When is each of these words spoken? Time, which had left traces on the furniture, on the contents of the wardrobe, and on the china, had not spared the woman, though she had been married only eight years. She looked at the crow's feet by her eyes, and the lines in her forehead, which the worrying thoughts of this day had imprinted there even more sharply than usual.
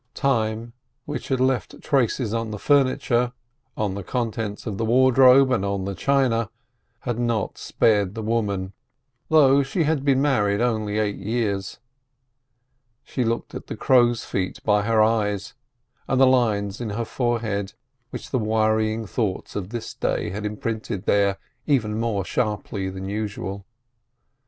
Time, 0.15 0.73
which 1.05 1.27
had 1.27 1.39
left 1.39 1.79
traces 1.79 2.33
on 2.33 2.49
the 2.49 2.57
furniture, 2.57 3.33
on 3.77 3.93
the 3.93 4.03
contents 4.03 4.65
of 4.65 4.79
the 4.79 4.83
wardrobe, 4.85 5.51
and 5.51 5.63
on 5.63 5.85
the 5.85 5.93
china, 5.93 6.49
had 7.01 7.19
not 7.19 7.59
spared 7.59 8.15
the 8.15 8.23
woman, 8.23 8.73
though 9.29 9.61
she 9.61 9.83
had 9.83 10.03
been 10.03 10.19
married 10.19 10.59
only 10.59 10.97
eight 10.97 11.17
years. 11.19 11.77
She 13.03 13.23
looked 13.23 13.53
at 13.53 13.67
the 13.67 13.77
crow's 13.77 14.25
feet 14.25 14.57
by 14.63 14.81
her 14.81 15.03
eyes, 15.03 15.53
and 16.07 16.19
the 16.19 16.25
lines 16.25 16.81
in 16.81 16.89
her 16.89 17.05
forehead, 17.05 17.73
which 18.09 18.31
the 18.31 18.39
worrying 18.39 19.05
thoughts 19.05 19.55
of 19.55 19.69
this 19.69 19.93
day 19.93 20.31
had 20.31 20.47
imprinted 20.47 21.05
there 21.05 21.37
even 21.67 21.99
more 21.99 22.25
sharply 22.25 22.89
than 22.89 23.07
usual. 23.07 23.67